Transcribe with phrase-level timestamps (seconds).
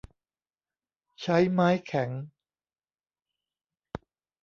[1.21, 2.09] ใช้ไม้แข็ง